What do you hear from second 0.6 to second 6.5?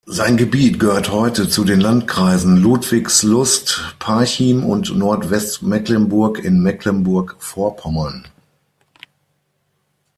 gehört heute zu den Landkreisen Ludwigslust-Parchim und Nordwestmecklenburg